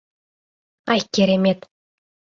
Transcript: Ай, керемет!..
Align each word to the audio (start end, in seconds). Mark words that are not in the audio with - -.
Ай, 0.91 1.01
керемет!.. 1.13 1.59